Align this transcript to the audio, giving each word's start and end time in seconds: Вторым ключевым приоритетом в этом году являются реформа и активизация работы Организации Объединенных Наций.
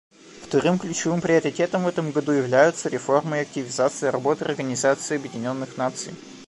Вторым 0.43 0.79
ключевым 0.79 1.21
приоритетом 1.21 1.83
в 1.83 1.87
этом 1.87 2.09
году 2.09 2.31
являются 2.31 2.89
реформа 2.89 3.37
и 3.37 3.41
активизация 3.41 4.09
работы 4.09 4.45
Организации 4.45 5.15
Объединенных 5.17 5.77
Наций. 5.77 6.11